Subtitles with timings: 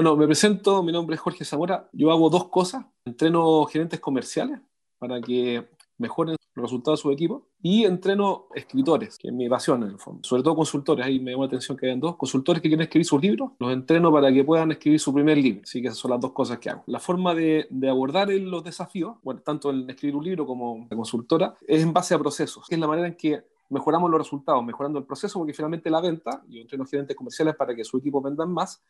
[0.00, 1.86] Bueno, me presento, mi nombre es Jorge Zamora.
[1.92, 2.86] Yo hago dos cosas.
[3.04, 4.58] Entreno gerentes comerciales
[4.98, 5.68] para que
[5.98, 9.98] mejoren los resultados de su equipo y entreno escritores, que es mi pasión en el
[9.98, 10.22] fondo.
[10.24, 12.16] Sobre todo consultores, ahí me llama la atención que hayan dos.
[12.16, 15.60] Consultores que quieren escribir sus libros, los entreno para que puedan escribir su primer libro.
[15.64, 16.82] Así que esas son las dos cosas que hago.
[16.86, 20.96] La forma de, de abordar los desafíos, bueno, tanto en escribir un libro como la
[20.96, 24.64] consultora, es en base a procesos, que es la manera en que mejoramos los resultados,
[24.64, 28.22] mejorando el proceso, porque finalmente la venta, yo entreno gerentes comerciales para que su equipo
[28.22, 28.82] vendan más,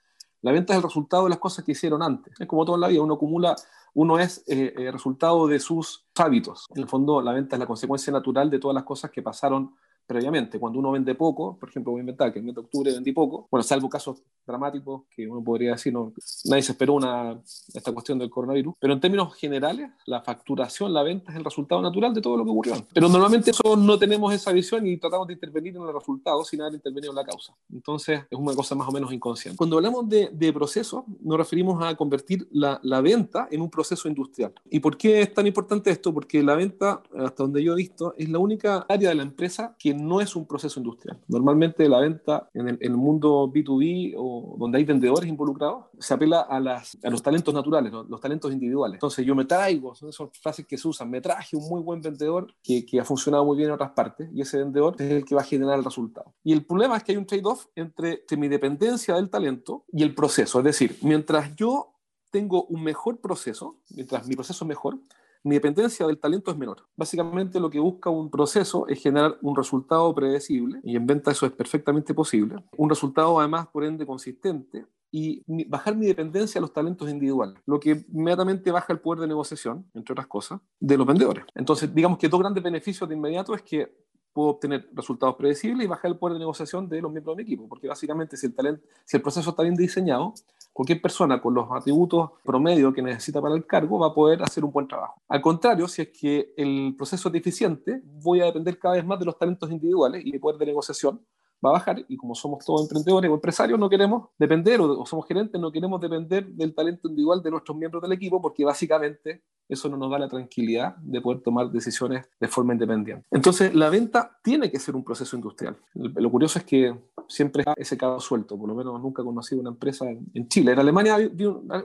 [0.42, 2.32] la venta es el resultado de las cosas que hicieron antes.
[2.38, 3.54] Es como todo en la vida, uno acumula,
[3.94, 6.66] uno es eh, el resultado de sus hábitos.
[6.74, 9.74] En el fondo, la venta es la consecuencia natural de todas las cosas que pasaron
[10.06, 10.58] previamente.
[10.58, 13.12] Cuando uno vende poco, por ejemplo, voy a inventar que el mes de octubre vendí
[13.12, 16.12] poco, bueno, salvo casos dramáticos que uno podría decir, no,
[16.46, 17.40] nadie se esperó una,
[17.74, 21.82] esta cuestión del coronavirus, pero en términos generales, la facturación, la venta es el resultado
[21.82, 22.74] natural de todo lo que ocurrió.
[22.92, 26.60] Pero normalmente eso no tenemos esa visión y tratamos de intervenir en el resultado sin
[26.60, 27.54] haber intervenido en la causa.
[27.72, 29.56] Entonces, es una cosa más o menos inconsciente.
[29.56, 34.08] Cuando hablamos de, de proceso, nos referimos a convertir la, la venta en un proceso
[34.08, 34.52] industrial.
[34.70, 36.12] ¿Y por qué es tan importante esto?
[36.12, 39.76] Porque la venta, hasta donde yo he visto, es la única área de la empresa
[39.78, 41.18] que no es un proceso industrial.
[41.28, 46.14] Normalmente la venta en el, en el mundo B2B o donde hay vendedores involucrados, se
[46.14, 48.94] apela a, los talentos naturales, los, talentos individuales.
[48.94, 52.00] Entonces yo me traigo, son esas frases que se usan, me traje un muy buen
[52.00, 55.24] vendedor que, que ha funcionado muy bien en otras partes y ese vendedor es el
[55.24, 56.34] que va a generar el resultado.
[56.42, 60.02] Y el problema es que hay un trade-off entre, entre mi dependencia del talento y
[60.02, 60.58] el proceso.
[60.58, 61.94] Es decir, mientras yo
[62.30, 64.98] tengo un mejor proceso, mientras mi proceso es mejor,
[65.42, 66.86] mi dependencia del talento es menor.
[66.96, 71.46] Básicamente lo que busca un proceso es generar un resultado predecible, y en venta eso
[71.46, 76.72] es perfectamente posible, un resultado además por ende consistente, y bajar mi dependencia a los
[76.72, 81.06] talentos individuales, lo que inmediatamente baja el poder de negociación, entre otras cosas, de los
[81.06, 81.44] vendedores.
[81.54, 83.92] Entonces, digamos que dos grandes beneficios de inmediato es que
[84.32, 87.48] puedo obtener resultados predecibles y bajar el poder de negociación de los miembros de mi
[87.48, 90.34] equipo, porque básicamente si el, talento, si el proceso está bien diseñado,
[90.72, 94.64] cualquier persona con los atributos promedio que necesita para el cargo va a poder hacer
[94.64, 95.20] un buen trabajo.
[95.28, 99.18] Al contrario, si es que el proceso es deficiente, voy a depender cada vez más
[99.18, 101.20] de los talentos individuales y el poder de negociación
[101.64, 105.06] va a bajar y como somos todos emprendedores o empresarios no queremos depender o, o,
[105.06, 109.42] somos gerentes no queremos depender del talento individual de nuestros miembros del equipo porque básicamente
[109.70, 113.24] eso no nos da la tranquilidad de poder tomar decisiones de forma independiente.
[113.30, 115.76] Entonces la venta tiene que ser un proceso industrial.
[115.94, 116.94] Lo curioso es que
[117.28, 120.72] siempre está ese cabo suelto, por lo menos nunca he conocido una empresa en, Chile.
[120.72, 121.16] En Alemania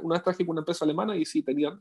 [0.02, 1.80] una vez traje con una empresa alemana y sí tenían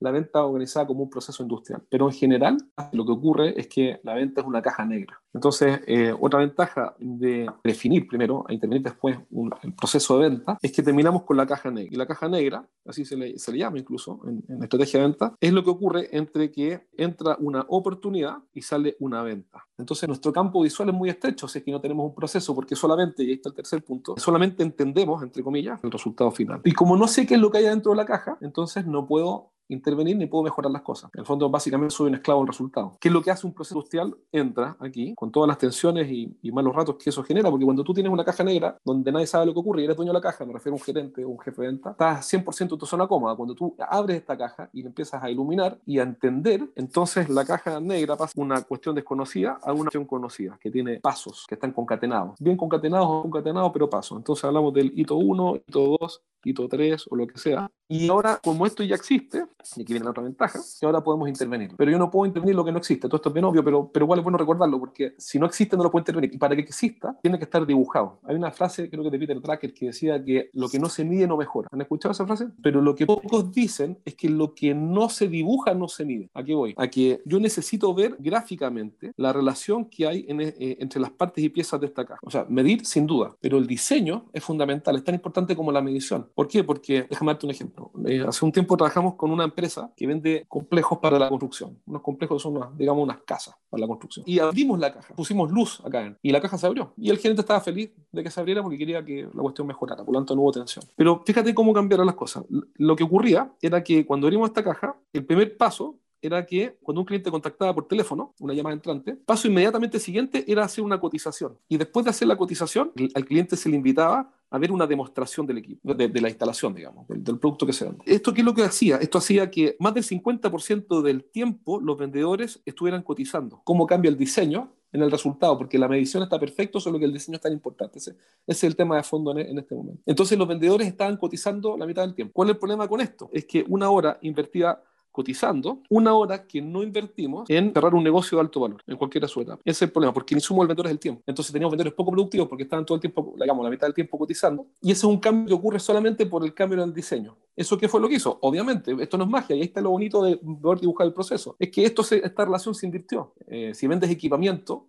[0.00, 1.82] la venta organizada como un proceso industrial.
[1.88, 2.56] Pero en general,
[2.92, 5.20] lo que ocurre es que la venta es una caja negra.
[5.32, 9.18] Entonces, eh, otra ventaja de definir primero, a intervenir después
[9.62, 11.92] el proceso de venta, es que terminamos con la caja negra.
[11.92, 15.34] Y la caja negra, así se le, se llama incluso en, en, estrategia de venta,
[15.40, 19.66] es lo que ocurre entre que entra una oportunidad y sale una venta.
[19.76, 22.74] Entonces, nuestro campo visual es muy estrecho, si es que no tenemos un proceso, porque
[22.74, 26.62] solamente, y ahí está el tercer punto, solamente entendemos, entre comillas, el resultado final.
[26.64, 29.06] Y como no sé qué es lo que hay dentro de la caja, entonces no
[29.06, 31.10] puedo intervenir ni puedo mejorar las cosas.
[31.14, 32.96] En el fondo, básicamente soy un esclavo del resultado.
[33.00, 34.16] ¿Qué es lo que hace un proceso industrial?
[34.32, 37.84] Entra aquí con todas las tensiones y, y, malos ratos que eso genera, porque cuando
[37.84, 40.18] tú tienes una caja negra donde nadie sabe lo que ocurre y eres dueño de
[40.18, 42.78] la caja, me refiero a un gerente o un jefe de venta, estás 100% en
[42.78, 43.36] tu zona cómoda.
[43.36, 47.44] Cuando tú abres esta caja y la empiezas a iluminar y a entender, entonces la
[47.44, 51.72] caja negra pasa una cuestión desconocida a una acción conocida, que tiene pasos, que están
[51.72, 52.38] concatenados.
[52.38, 54.18] Bien concatenados o concatenados, pero pasos.
[54.18, 57.70] Entonces hablamos del hito 1, hito 2, hito 3 o lo que sea.
[57.88, 59.44] Y ahora, como esto ya existe,
[59.76, 61.70] y aquí viene la otra ventaja, que ahora podemos intervenir.
[61.76, 63.08] Pero yo no puedo intervenir lo que no existe.
[63.08, 65.76] Todo esto es bien obvio, pero, pero igual es bueno recordarlo, porque si no existe
[65.76, 66.34] no lo puedo intervenir.
[66.34, 68.20] Y para que exista, tiene que estar dibujado.
[68.24, 71.04] Hay una frase, creo que de Peter Drucker, que decía que lo que no se
[71.04, 71.68] mide no mejora.
[71.70, 72.48] ¿Han escuchado esa frase?
[72.60, 76.30] Pero lo que pocos dicen es que lo que no se dibuja no se mide.
[76.34, 76.74] ¿A qué voy?
[76.76, 81.44] A que yo necesito ver gráficamente la relación que hay en, eh, entre las partes
[81.44, 82.20] y piezas de esta caja.
[82.22, 85.82] O sea, medir sin duda, pero el diseño es fundamental, es tan importante como la
[85.82, 86.28] medición.
[86.36, 86.62] ¿Por qué?
[86.62, 87.90] Porque, déjame darte un ejemplo.
[88.06, 91.80] Eh, hace un tiempo trabajamos con una empresa que vende complejos para la construcción.
[91.86, 94.22] Unos complejos son, unas, digamos, unas casas para la construcción.
[94.28, 96.92] Y abrimos la caja, pusimos luz acá y la caja se abrió.
[96.98, 100.04] Y el gerente estaba feliz de que se abriera porque quería que la cuestión mejorara,
[100.04, 100.84] por lo tanto no hubo tensión.
[100.94, 102.44] Pero fíjate cómo cambiaron las cosas.
[102.74, 107.00] Lo que ocurría era que cuando abrimos esta caja, el primer paso era que cuando
[107.00, 111.58] un cliente contactaba por teléfono, una llamada entrante, paso inmediatamente siguiente era hacer una cotización.
[111.68, 115.46] Y después de hacer la cotización, al cliente se le invitaba a ver una demostración
[115.46, 118.04] del equipo, de, la instalación, digamos, del, producto que se vende.
[118.06, 118.96] ¿Esto qué es lo que hacía?
[118.96, 123.60] Esto hacía que más del 50% del tiempo los vendedores estuvieran cotizando.
[123.64, 124.72] ¿Cómo cambia el diseño?
[124.92, 127.98] en el resultado, porque la medición está perfecto, solo que el diseño es tan importante.
[127.98, 130.00] Ese, ese es el tema de fondo en, en, este momento.
[130.06, 132.32] Entonces los vendedores estaban cotizando la mitad del tiempo.
[132.32, 133.28] ¿Cuál es el problema con esto?
[133.32, 134.82] Es que una hora invertida
[135.16, 139.26] cotizando una hora que no invertimos en cerrar un negocio de alto valor, en cualquiera
[139.26, 139.62] su etapa.
[139.64, 141.22] Ese es el problema, porque el insumo del vendedor es el tiempo.
[141.26, 144.18] Entonces teníamos vendedores poco productivos porque estaban todo el tiempo, digamos, la mitad del tiempo
[144.18, 144.66] cotizando.
[144.82, 147.34] Y ese es un cambio que ocurre solamente por el cambio en el diseño.
[147.56, 148.38] ¿Eso qué fue lo que hizo?
[148.42, 151.56] Obviamente, esto no es magia, y ahí está lo bonito de poder dibujar el proceso.
[151.58, 153.32] Es que esto se, esta relación se invirtió.
[153.46, 154.88] Eh, si vendes equipamiento,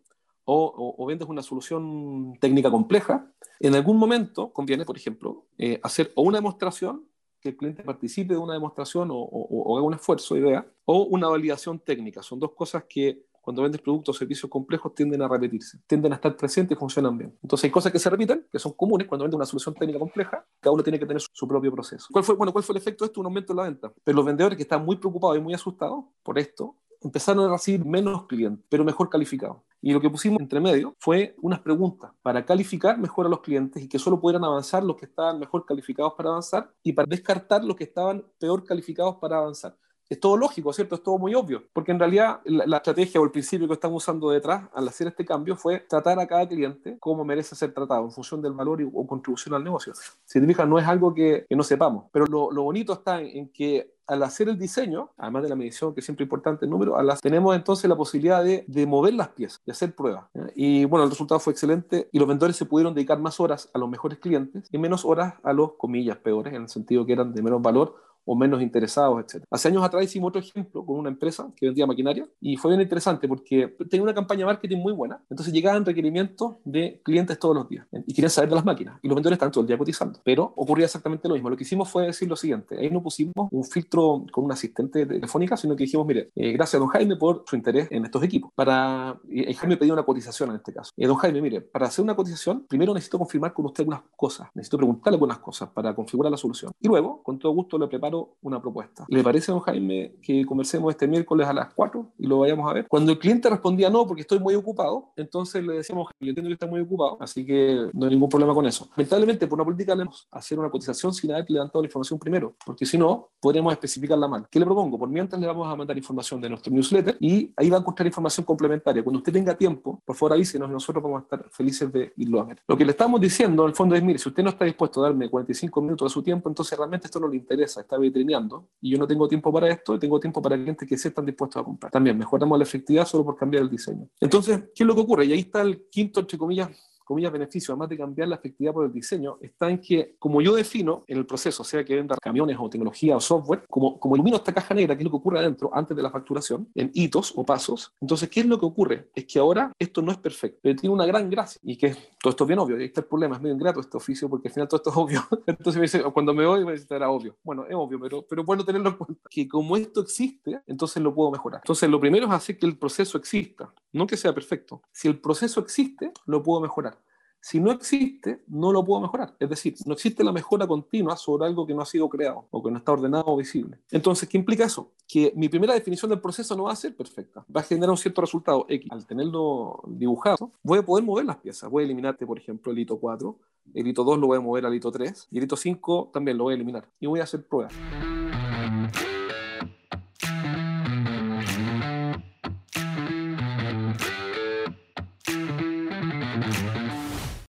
[0.50, 6.22] o, vendes una solución técnica compleja, en algún momento conviene, por ejemplo, eh, hacer o
[6.22, 7.06] una demostración,
[7.40, 11.80] que el cliente participe de una demostración o, haga un esfuerzo, idea, o una validación
[11.80, 12.22] técnica.
[12.22, 16.16] Son dos cosas que cuando vendes productos o servicios complejos tienden a repetirse, tienden a
[16.16, 17.38] estar presentes y funcionan bien.
[17.42, 20.46] Entonces hay cosas que se repiten, que son comunes cuando vendes una solución técnica compleja,
[20.60, 22.08] cada uno tiene que tener su, propio proceso.
[22.12, 23.22] ¿Cuál fue, bueno, ¿Cuál fue el efecto de esto?
[23.22, 23.94] Un aumento en la venta.
[24.04, 27.86] Pero los vendedores que están muy preocupados y muy asustados por esto, empezaron a recibir
[27.86, 29.58] menos clientes, pero mejor calificados.
[29.82, 33.84] Y lo que pusimos entre medio fue unas preguntas para calificar mejor a los clientes
[33.84, 37.64] y que solo pudieran avanzar los que estaban mejor calificados para avanzar y para descartar
[37.64, 39.78] los que estaban peor calificados para avanzar.
[40.10, 40.96] Es todo lógico, ¿cierto?
[40.96, 44.30] Es todo muy obvio, porque en realidad la, estrategia o el principio que estamos usando
[44.30, 48.12] detrás al hacer este cambio fue tratar a cada cliente como merece ser tratado en
[48.12, 49.94] función del valor y, o contribución al negocio.
[50.24, 53.50] Si te fijas, no es algo que, no sepamos, pero lo, lo bonito está en
[53.50, 56.96] que al hacer el diseño, además de la medición, que es siempre importante el número,
[57.22, 60.26] tenemos entonces la posibilidad de, mover las piezas, de hacer pruebas.
[60.56, 63.78] Y bueno, el resultado fue excelente y los vendedores se pudieron dedicar más horas a
[63.78, 67.34] los mejores clientes y menos horas a los, comillas, peores, en el sentido que eran
[67.34, 67.96] de menos valor
[68.28, 69.44] o menos interesados, etc.
[69.50, 72.82] Hace años atrás hicimos otro ejemplo con una empresa que vendía maquinaria y fue bien
[72.82, 75.20] interesante porque tenía una campaña de marketing muy buena.
[75.30, 79.08] Entonces llegaban requerimientos de clientes todos los días y querían saber de las máquinas y
[79.08, 80.20] los vendedores estaban todo el día cotizando.
[80.24, 81.50] Pero ocurría exactamente lo mismo.
[81.50, 85.06] Lo que hicimos fue decir lo siguiente: ahí no pusimos un filtro con un asistente
[85.06, 88.22] telefónica, sino que dijimos, mire, eh, gracias a don Jaime por su interés en estos
[88.24, 88.52] equipos.
[88.54, 90.92] Para, y Jaime pedía una cotización en este caso.
[90.98, 94.50] Eh, don Jaime, mire, para hacer una cotización, primero necesito confirmar con usted algunas cosas,
[94.54, 96.72] necesito preguntarle algunas cosas para configurar la solución.
[96.80, 99.06] Y luego, con todo gusto, le preparo una propuesta.
[99.08, 102.74] ¿Le parece, don Jaime, que conversemos este miércoles a las 4 y lo vayamos a
[102.74, 102.88] ver?
[102.88, 106.54] Cuando el cliente respondía no, porque estoy muy ocupado, entonces le decíamos, yo entiendo que
[106.54, 108.90] está muy ocupado, así que no hay ningún problema con eso.
[108.96, 112.86] Lamentablemente, por una política, le hacer una cotización sin haber levantado la información primero, porque
[112.86, 114.48] si no, podríamos especificarla mal.
[114.50, 114.98] ¿Qué le propongo?
[114.98, 118.08] Por mientras le vamos a mandar información de nuestro newsletter y ahí va a encontrar
[118.08, 119.04] información complementaria.
[119.04, 122.42] Cuando usted tenga tiempo, por favor avísenos y nosotros vamos a estar felices de irlo
[122.42, 122.62] a ver.
[122.68, 125.04] Lo que le estamos diciendo, en el fondo, es, mire, si usted no está dispuesto
[125.04, 128.70] a darme 45 minutos de su tiempo, entonces realmente esto no le interesa, está vitrineando
[128.82, 131.26] y yo no tengo tiempo para esto y tengo tiempo para clientes que sí están
[131.26, 131.92] dispuestos a comprar.
[131.92, 134.08] También mejoramos la efectividad solo por cambiar el diseño.
[134.20, 135.26] Entonces, ¿qué es lo que ocurre?
[135.26, 136.70] Y ahí está el quinto, entre comillas,
[137.08, 140.56] comillas, beneficio, además de cambiar la efectividad por el diseño, está en que, como yo
[140.56, 144.38] defino en el proceso, sea que venda camiones o tecnología o software, como, como ilumino
[144.38, 147.34] esta caja negra, que es lo que ocurre adentro, antes de la facturación, en hitos
[147.36, 149.10] o pasos, entonces, ¿qué es lo que ocurre?
[149.16, 152.32] Es que ahora esto no es perfecto, pero tiene una gran gracia, y que todo
[152.32, 154.50] esto es bien obvio, y este es el problema, es muy ingrato este oficio, porque
[154.50, 155.24] al final todo esto es obvio.
[155.48, 157.38] Entonces me dice, cuando me voy, me dice, era obvio.
[157.44, 161.14] Bueno, es obvio, pero, pero bueno tenerlo en cuenta, que como esto existe, entonces lo
[161.14, 161.62] puedo mejorar.
[161.64, 164.82] Entonces, lo primero es hacer que el proceso exista, no que sea perfecto.
[164.92, 166.97] Si el proceso existe, lo puedo mejorar.
[167.40, 169.36] Si no existe, no lo puedo mejorar.
[169.40, 172.64] Es decir, no existe la mejora continua sobre algo que no ha sido creado o
[172.64, 173.78] que no está ordenado o visible.
[173.92, 174.92] Entonces, ¿qué implica eso?
[175.08, 177.46] Que mi primera definición del proceso no va a ser perfecta.
[177.56, 178.92] Va a generar un cierto resultado X.
[178.92, 181.70] Al tenerlo dibujado, voy a poder mover las piezas.
[181.70, 183.38] Voy a eliminarte, por ejemplo, el hito 4.
[183.74, 185.28] El hito 2 lo voy a mover al hito 3.
[185.32, 186.90] Y el hito 5 también lo voy a eliminar.
[187.00, 187.74] Y voy a hacer pruebas.